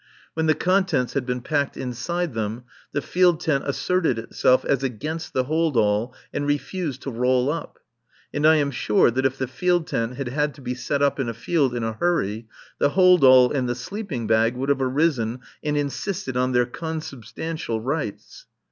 When 0.33 0.47
the 0.47 0.55
contents 0.55 1.13
had 1.13 1.27
been 1.27 1.41
packed 1.41 1.77
inside 1.77 2.33
them, 2.33 2.63
the 2.91 3.03
field 3.03 3.39
tent 3.39 3.65
asserted 3.67 4.17
itself 4.17 4.65
as 4.65 4.81
against 4.81 5.33
the 5.33 5.43
hold 5.43 5.77
all 5.77 6.15
and 6.33 6.47
refused 6.47 7.03
to 7.03 7.11
roll 7.11 7.51
up. 7.51 7.77
And 8.33 8.47
I 8.47 8.55
am 8.55 8.71
sure 8.71 9.11
that 9.11 9.27
if 9.27 9.37
the 9.37 9.45
field 9.45 9.85
tent 9.85 10.15
had 10.15 10.29
had 10.29 10.55
to 10.55 10.61
be 10.61 10.73
set 10.73 11.03
up 11.03 11.19
in 11.19 11.29
a 11.29 11.35
field 11.35 11.75
in 11.75 11.83
a 11.83 11.93
hurry, 11.93 12.47
the 12.79 12.89
hold 12.89 13.23
all 13.23 13.51
and 13.51 13.69
the 13.69 13.75
sleeping 13.75 14.25
bag 14.25 14.55
would 14.55 14.69
have 14.69 14.81
arisen 14.81 15.41
and 15.63 15.77
insisted 15.77 16.35
on 16.35 16.51
their 16.51 16.65
consubstantial 16.65 17.79
rights. 17.79 18.47